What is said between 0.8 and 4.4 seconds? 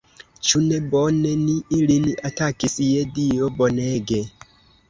bone ni ilin atakis, je Dio, bonege!